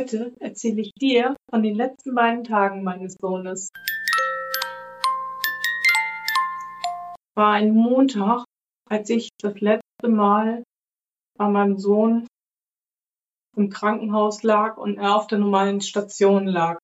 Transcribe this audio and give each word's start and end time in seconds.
Heute 0.00 0.34
erzähle 0.40 0.80
ich 0.80 0.92
dir 0.94 1.36
von 1.50 1.62
den 1.62 1.74
letzten 1.74 2.14
beiden 2.14 2.42
Tagen 2.42 2.82
meines 2.82 3.16
Sohnes. 3.20 3.68
War 7.34 7.52
ein 7.52 7.74
Montag, 7.74 8.46
als 8.88 9.10
ich 9.10 9.28
das 9.42 9.60
letzte 9.60 10.08
Mal 10.08 10.62
bei 11.36 11.48
meinem 11.48 11.76
Sohn 11.76 12.26
im 13.58 13.68
Krankenhaus 13.68 14.42
lag 14.42 14.78
und 14.78 14.96
er 14.96 15.16
auf 15.16 15.26
der 15.26 15.36
normalen 15.36 15.82
Station 15.82 16.46
lag. 16.46 16.78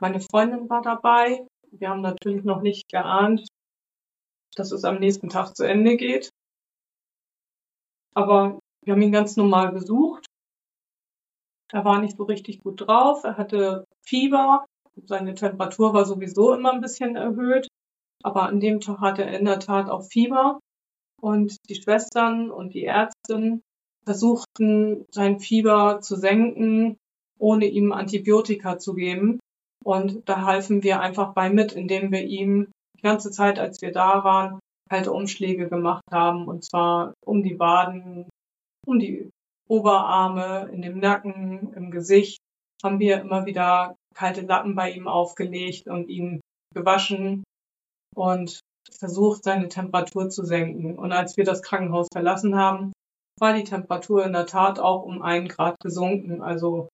Meine 0.00 0.18
Freundin 0.18 0.68
war 0.68 0.82
dabei. 0.82 1.46
Wir 1.70 1.90
haben 1.90 2.00
natürlich 2.00 2.42
noch 2.42 2.60
nicht 2.60 2.88
geahnt, 2.88 3.46
dass 4.56 4.72
es 4.72 4.82
am 4.82 4.98
nächsten 4.98 5.28
Tag 5.28 5.54
zu 5.54 5.62
Ende 5.62 5.96
geht. 5.96 6.28
Aber 8.16 8.58
wir 8.84 8.94
haben 8.94 9.02
ihn 9.02 9.12
ganz 9.12 9.36
normal 9.36 9.70
besucht 9.70 10.17
er 11.72 11.84
war 11.84 12.00
nicht 12.00 12.16
so 12.16 12.24
richtig 12.24 12.62
gut 12.62 12.86
drauf. 12.86 13.24
Er 13.24 13.36
hatte 13.36 13.84
Fieber. 14.04 14.64
Seine 15.06 15.34
Temperatur 15.34 15.94
war 15.94 16.04
sowieso 16.04 16.54
immer 16.54 16.72
ein 16.72 16.80
bisschen 16.80 17.16
erhöht. 17.16 17.68
Aber 18.22 18.44
an 18.44 18.60
dem 18.60 18.80
Tag 18.80 19.00
hatte 19.00 19.24
er 19.24 19.38
in 19.38 19.44
der 19.44 19.60
Tat 19.60 19.88
auch 19.88 20.04
Fieber. 20.04 20.58
Und 21.20 21.56
die 21.68 21.74
Schwestern 21.74 22.50
und 22.50 22.74
die 22.74 22.84
Ärztin 22.84 23.62
versuchten, 24.04 25.04
sein 25.10 25.40
Fieber 25.40 26.00
zu 26.00 26.16
senken, 26.16 26.96
ohne 27.38 27.66
ihm 27.66 27.92
Antibiotika 27.92 28.78
zu 28.78 28.94
geben. 28.94 29.38
Und 29.84 30.28
da 30.28 30.42
halfen 30.42 30.82
wir 30.82 31.00
einfach 31.00 31.34
bei 31.34 31.50
mit, 31.50 31.72
indem 31.72 32.10
wir 32.10 32.22
ihm 32.22 32.68
die 32.96 33.02
ganze 33.02 33.30
Zeit, 33.30 33.58
als 33.58 33.80
wir 33.82 33.92
da 33.92 34.24
waren, 34.24 34.58
kalte 34.88 35.12
Umschläge 35.12 35.68
gemacht 35.68 36.04
haben. 36.10 36.48
Und 36.48 36.64
zwar 36.64 37.14
um 37.24 37.42
die 37.42 37.58
Waden, 37.58 38.28
um 38.86 38.98
die 38.98 39.30
Oberarme, 39.68 40.70
in 40.72 40.82
dem 40.82 40.98
Nacken, 40.98 41.72
im 41.74 41.90
Gesicht 41.90 42.38
haben 42.82 42.98
wir 42.98 43.20
immer 43.20 43.46
wieder 43.46 43.96
kalte 44.14 44.40
Lappen 44.40 44.74
bei 44.74 44.90
ihm 44.90 45.06
aufgelegt 45.06 45.86
und 45.86 46.08
ihn 46.08 46.40
gewaschen 46.74 47.44
und 48.14 48.60
versucht, 48.90 49.44
seine 49.44 49.68
Temperatur 49.68 50.30
zu 50.30 50.44
senken. 50.44 50.98
Und 50.98 51.12
als 51.12 51.36
wir 51.36 51.44
das 51.44 51.62
Krankenhaus 51.62 52.08
verlassen 52.12 52.56
haben, 52.56 52.92
war 53.38 53.54
die 53.54 53.64
Temperatur 53.64 54.24
in 54.24 54.32
der 54.32 54.46
Tat 54.46 54.78
auch 54.78 55.02
um 55.04 55.22
einen 55.22 55.48
Grad 55.48 55.76
gesunken. 55.80 56.42
Also 56.42 56.88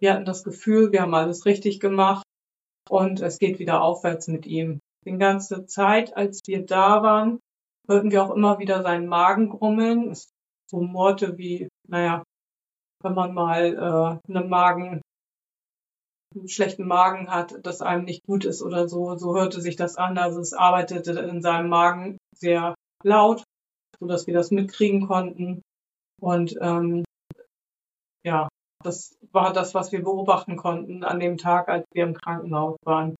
wir 0.00 0.12
hatten 0.14 0.24
das 0.24 0.44
Gefühl, 0.44 0.92
wir 0.92 1.02
haben 1.02 1.14
alles 1.14 1.46
richtig 1.46 1.80
gemacht 1.80 2.24
und 2.88 3.20
es 3.20 3.38
geht 3.38 3.58
wieder 3.58 3.82
aufwärts 3.82 4.28
mit 4.28 4.46
ihm. 4.46 4.78
Die 5.04 5.16
ganze 5.16 5.66
Zeit, 5.66 6.16
als 6.16 6.40
wir 6.46 6.64
da 6.64 7.02
waren, 7.02 7.40
hörten 7.88 8.10
wir 8.10 8.22
auch 8.24 8.30
immer 8.30 8.58
wieder 8.58 8.82
seinen 8.82 9.06
Magen 9.06 9.48
grummeln. 9.48 10.10
Es 10.10 10.31
so 10.72 10.92
Worte 10.92 11.38
wie, 11.38 11.68
naja, 11.88 12.24
wenn 13.02 13.14
man 13.14 13.34
mal 13.34 13.74
äh, 14.26 14.32
einen 14.32 14.48
Magen, 14.48 15.02
einen 16.34 16.48
schlechten 16.48 16.86
Magen 16.86 17.30
hat, 17.30 17.64
dass 17.64 17.82
einem 17.82 18.04
nicht 18.04 18.24
gut 18.26 18.44
ist 18.44 18.62
oder 18.62 18.88
so, 18.88 19.16
so 19.16 19.34
hörte 19.34 19.60
sich 19.60 19.76
das 19.76 19.96
an. 19.96 20.16
Also 20.18 20.40
es 20.40 20.54
arbeitete 20.54 21.12
in 21.20 21.42
seinem 21.42 21.68
Magen 21.68 22.16
sehr 22.34 22.74
laut, 23.04 23.44
so 24.00 24.06
dass 24.06 24.26
wir 24.26 24.34
das 24.34 24.50
mitkriegen 24.50 25.06
konnten. 25.06 25.62
Und 26.20 26.56
ähm, 26.60 27.04
ja, 28.24 28.48
das 28.82 29.14
war 29.32 29.52
das, 29.52 29.74
was 29.74 29.92
wir 29.92 30.02
beobachten 30.02 30.56
konnten 30.56 31.04
an 31.04 31.20
dem 31.20 31.36
Tag, 31.36 31.68
als 31.68 31.84
wir 31.92 32.04
im 32.04 32.14
Krankenhaus 32.14 32.78
waren. 32.84 33.14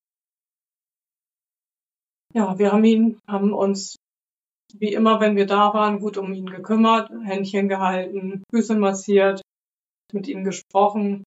Ja, 2.34 2.58
wir 2.58 2.72
haben 2.72 2.84
ihn, 2.84 3.20
haben 3.28 3.52
uns 3.52 3.96
wie 4.80 4.92
immer, 4.92 5.20
wenn 5.20 5.36
wir 5.36 5.46
da 5.46 5.74
waren, 5.74 6.00
gut 6.00 6.16
um 6.16 6.32
ihn 6.32 6.46
gekümmert, 6.46 7.10
Händchen 7.24 7.68
gehalten, 7.68 8.42
Füße 8.50 8.76
massiert, 8.76 9.42
mit 10.12 10.28
ihm 10.28 10.44
gesprochen. 10.44 11.24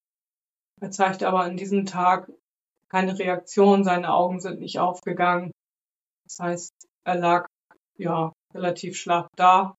Er 0.82 0.92
zeigte 0.92 1.28
aber 1.28 1.42
an 1.42 1.58
diesem 1.58 1.86
Tag 1.86 2.32
keine 2.90 3.18
Reaktion, 3.18 3.84
seine 3.84 4.14
Augen 4.14 4.40
sind 4.40 4.60
nicht 4.60 4.80
aufgegangen. 4.80 5.52
Das 6.26 6.40
heißt, 6.40 6.72
er 7.06 7.16
lag 7.16 7.48
ja 7.98 8.32
relativ 8.54 8.98
schlaff 8.98 9.28
da. 9.36 9.76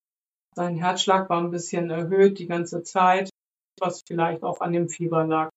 Sein 0.54 0.76
Herzschlag 0.76 1.28
war 1.28 1.40
ein 1.40 1.50
bisschen 1.50 1.90
erhöht 1.90 2.38
die 2.38 2.46
ganze 2.46 2.82
Zeit, 2.82 3.30
was 3.78 4.02
vielleicht 4.06 4.42
auch 4.42 4.60
an 4.60 4.72
dem 4.72 4.88
Fieber 4.88 5.26
lag. 5.26 5.50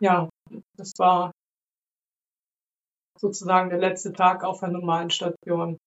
Ja, 0.00 0.28
das 0.76 0.92
war 0.98 1.32
sozusagen 3.18 3.70
der 3.70 3.78
letzte 3.78 4.12
Tag 4.12 4.44
auf 4.44 4.60
der 4.60 4.68
normalen 4.68 5.10
Station. 5.10 5.78